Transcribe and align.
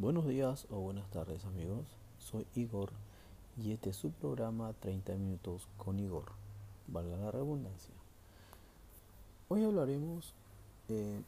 Buenos 0.00 0.28
días 0.28 0.64
o 0.70 0.78
buenas 0.78 1.10
tardes 1.10 1.44
amigos, 1.44 1.84
soy 2.20 2.46
Igor 2.54 2.92
y 3.60 3.72
este 3.72 3.90
es 3.90 3.96
su 3.96 4.12
programa 4.12 4.72
30 4.74 5.14
minutos 5.14 5.66
con 5.76 5.98
Igor, 5.98 6.26
valga 6.86 7.16
la 7.16 7.32
redundancia. 7.32 7.92
Hoy 9.48 9.64
hablaremos 9.64 10.34
eh, 10.88 11.20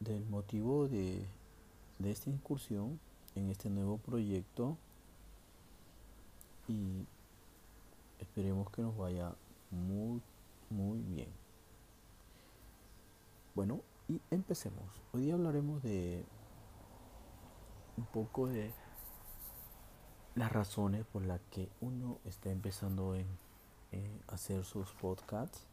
del 0.00 0.24
motivo 0.24 0.88
de, 0.88 1.22
de 1.98 2.10
esta 2.10 2.30
incursión 2.30 2.98
en 3.34 3.50
este 3.50 3.68
nuevo 3.68 3.98
proyecto 3.98 4.78
y 6.66 7.04
esperemos 8.20 8.70
que 8.70 8.80
nos 8.80 8.96
vaya 8.96 9.34
muy 9.70 10.22
muy 10.70 10.98
bien. 11.00 11.28
Bueno, 13.54 13.82
y 14.08 14.18
empecemos. 14.30 14.86
Hoy 15.12 15.30
hablaremos 15.30 15.82
de 15.82 16.24
un 17.96 18.04
poco 18.06 18.46
de 18.46 18.72
las 20.34 20.52
razones 20.52 21.04
por 21.06 21.24
las 21.24 21.40
que 21.50 21.68
uno 21.80 22.18
está 22.24 22.50
empezando 22.50 23.14
en, 23.14 23.26
hacer 24.26 24.64
sus 24.64 24.90
podcasts. 24.92 25.66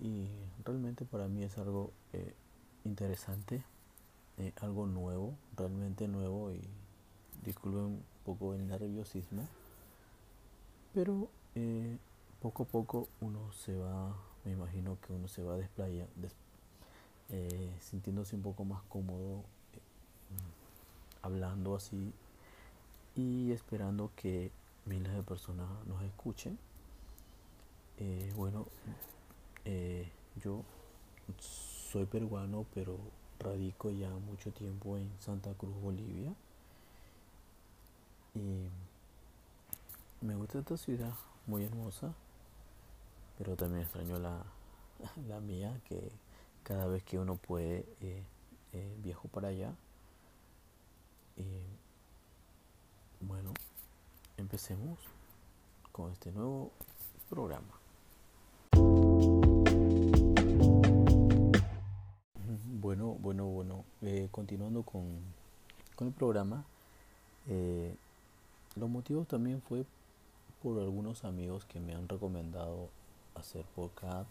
Y 0.00 0.28
realmente 0.64 1.04
para 1.04 1.28
mí 1.28 1.42
es 1.42 1.58
algo 1.58 1.90
eh, 2.12 2.34
interesante, 2.84 3.62
eh, 4.38 4.52
algo 4.60 4.86
nuevo, 4.86 5.34
realmente 5.56 6.08
nuevo 6.08 6.52
y 6.52 6.62
disculpen 7.44 7.80
un 7.82 8.04
poco 8.24 8.54
el 8.54 8.66
nerviosismo, 8.66 9.46
pero 10.94 11.28
eh, 11.54 11.98
poco 12.40 12.62
a 12.64 12.66
poco 12.66 13.08
uno 13.20 13.52
se 13.52 13.76
va, 13.76 14.16
me 14.44 14.52
imagino 14.52 14.98
que 15.00 15.12
uno 15.12 15.28
se 15.28 15.42
va 15.42 15.58
eh, 17.28 17.76
sintiéndose 17.80 18.36
un 18.36 18.42
poco 18.42 18.64
más 18.64 18.82
cómodo 18.88 19.44
hablando 21.22 21.74
así 21.76 22.12
y 23.14 23.52
esperando 23.52 24.10
que 24.16 24.50
miles 24.86 25.12
de 25.12 25.22
personas 25.22 25.68
nos 25.86 26.02
escuchen. 26.02 26.58
Eh, 27.98 28.32
bueno, 28.36 28.66
yo 30.42 30.62
soy 31.38 32.06
peruano, 32.06 32.64
pero 32.74 32.96
radico 33.38 33.90
ya 33.90 34.10
mucho 34.10 34.50
tiempo 34.52 34.96
en 34.96 35.10
Santa 35.20 35.52
Cruz, 35.54 35.74
Bolivia. 35.80 36.34
Y 38.34 38.68
me 40.24 40.34
gusta 40.36 40.60
esta 40.60 40.76
ciudad, 40.76 41.14
muy 41.46 41.64
hermosa 41.64 42.14
pero 43.40 43.56
también 43.56 43.84
extraño 43.84 44.18
la, 44.18 44.44
la 45.28 45.40
mía, 45.40 45.80
que 45.88 46.12
cada 46.62 46.86
vez 46.86 47.02
que 47.04 47.18
uno 47.18 47.36
puede 47.36 47.86
eh, 48.02 48.22
eh, 48.74 48.96
viajo 49.02 49.28
para 49.28 49.48
allá. 49.48 49.72
Y 51.38 51.46
bueno, 53.22 53.54
empecemos 54.40 54.98
con 55.92 56.12
este 56.12 56.32
nuevo 56.32 56.72
programa. 57.28 57.78
Bueno, 62.80 63.16
bueno, 63.20 63.44
bueno, 63.46 63.84
eh, 64.02 64.28
continuando 64.30 64.82
con, 64.82 65.20
con, 65.94 66.08
el 66.08 66.14
programa, 66.14 66.64
los 68.76 68.88
motivos 68.88 69.28
también 69.28 69.60
fue 69.62 69.84
por 70.62 70.78
algunos 70.78 71.24
amigos 71.24 71.64
que 71.64 71.80
me 71.80 71.94
han 71.94 72.08
recomendado 72.08 72.88
hacer 73.34 73.64
podcast, 73.74 74.30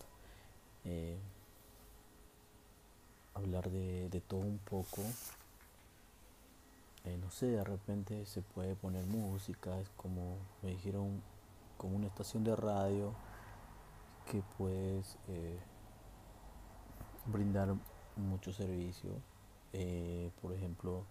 eh, 0.85 1.17
hablar 3.33 3.69
de, 3.69 4.21
todo 4.27 4.41
un 4.41 4.59
poco. 4.59 5.03
Eh, 7.05 7.17
no 7.17 7.31
sé, 7.31 7.47
de 7.47 7.63
repente 7.63 8.25
se 8.25 8.41
puede 8.41 8.75
poner 8.75 9.05
música, 9.05 9.79
es 9.79 9.89
como 9.97 10.37
me 10.61 10.71
dijeron, 10.71 11.21
como 11.77 11.95
una 11.95 12.07
estación 12.07 12.43
de 12.43 12.55
radio 12.55 13.13
que 14.29 14.43
puedes 14.57 15.17
eh, 15.27 15.59
brindar 17.25 17.75
mucho 18.15 18.51
servicio, 18.51 19.11
por 20.41 20.53
ejemplo, 20.53 21.03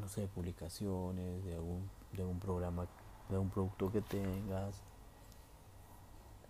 no 0.00 0.08
sé, 0.08 0.26
publicaciones 0.28 1.44
de 1.44 1.54
algún, 1.54 1.88
de 2.12 2.24
un 2.24 2.38
programa, 2.38 2.86
de 3.28 3.38
un 3.38 3.50
producto 3.50 3.90
que 3.90 4.02
tengas, 4.02 4.82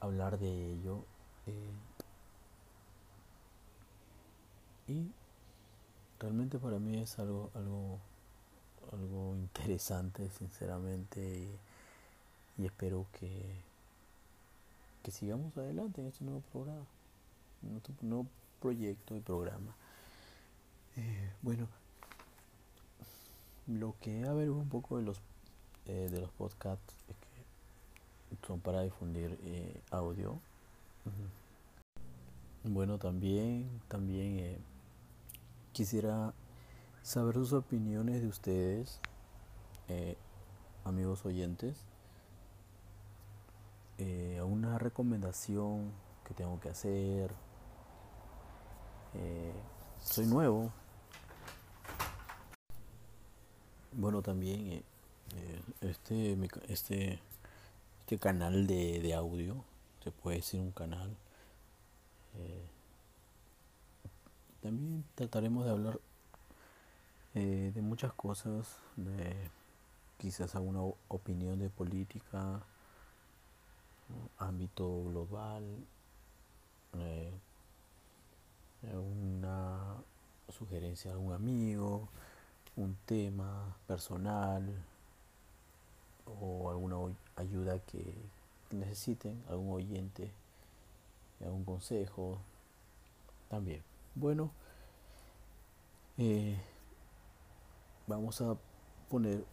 hablar 0.00 0.38
de 0.38 0.72
ello. 0.72 1.04
Eh, 1.46 1.70
y 4.88 5.12
realmente 6.18 6.58
para 6.58 6.78
mí 6.78 6.98
es 6.98 7.18
algo, 7.18 7.50
algo, 7.54 7.98
algo 8.92 9.36
interesante, 9.36 10.28
sinceramente, 10.30 11.48
y, 12.58 12.64
espero 12.64 13.06
que, 13.18 13.42
que 15.02 15.10
sigamos 15.10 15.56
adelante 15.56 16.00
en 16.00 16.08
este 16.08 16.24
nuevo 16.24 16.42
programa, 16.52 16.86
en 17.62 17.76
este 17.76 17.92
nuevo 18.02 18.26
proyecto 18.60 19.14
y 19.16 19.20
programa. 19.20 19.74
Eh, 20.96 21.30
bueno, 21.42 21.68
lo 23.66 23.94
que 24.00 24.24
a 24.24 24.32
ver 24.32 24.50
un 24.50 24.68
poco 24.68 24.96
de 24.96 25.04
los 25.04 25.20
eh, 25.86 26.08
de 26.10 26.20
los 26.20 26.30
podcasts 26.30 26.94
es 27.08 27.16
son 28.46 28.60
para 28.60 28.82
difundir 28.82 29.38
eh, 29.44 29.80
audio. 29.90 30.38
Bueno, 32.64 32.98
también, 32.98 33.68
también 33.88 34.38
eh, 34.38 34.58
quisiera 35.76 36.32
saber 37.02 37.34
sus 37.34 37.52
opiniones 37.52 38.22
de 38.22 38.28
ustedes, 38.28 39.00
eh, 39.88 40.16
amigos 40.84 41.24
oyentes. 41.26 41.84
una 44.44 44.78
recomendación 44.78 45.92
que 46.24 46.32
tengo 46.32 46.60
que 46.60 46.68
hacer. 46.70 47.30
soy 50.00 50.26
nuevo. 50.26 50.72
Bueno, 53.92 54.22
también 54.22 54.84
este, 55.80 56.38
este 56.68 57.20
este 58.06 58.18
canal 58.18 58.68
de, 58.68 59.14
audio, 59.14 59.64
se 60.04 60.12
puede 60.12 60.36
decir 60.36 60.60
un 60.60 60.70
canal. 60.70 61.16
Eh, 62.36 62.70
también 64.66 65.04
trataremos 65.14 65.64
de 65.64 65.70
hablar 65.70 66.00
eh, 67.34 67.70
de 67.72 67.82
muchas 67.82 68.12
cosas, 68.14 68.78
de 68.96 69.48
quizás 70.18 70.56
alguna 70.56 70.80
opinión 71.06 71.60
de 71.60 71.68
política, 71.68 72.60
ámbito 74.38 75.04
global, 75.04 75.62
eh, 76.94 77.30
una 78.92 79.94
sugerencia 80.48 81.12
de 81.12 81.16
algún 81.16 81.34
amigo, 81.34 82.08
un 82.74 82.96
tema 83.06 83.76
personal 83.86 84.64
o 86.40 86.70
alguna 86.70 86.96
ayuda 87.36 87.78
que 87.78 88.02
necesiten, 88.72 89.40
algún 89.48 89.74
oyente, 89.74 90.28
algún 91.40 91.64
consejo, 91.64 92.38
también. 93.48 93.95
Bueno, 94.16 94.50
eh, 96.16 96.58
vamos 98.06 98.40
a 98.40 98.56
poner 99.10 99.44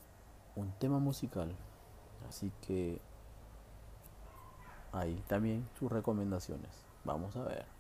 un 0.56 0.72
tema 0.80 1.00
musical, 1.00 1.54
así 2.30 2.50
que 2.66 3.02
ahí 4.94 5.22
también 5.28 5.68
sus 5.78 5.92
recomendaciones. 5.92 6.72
Vamos 7.04 7.36
a 7.36 7.44
ver. 7.44 7.73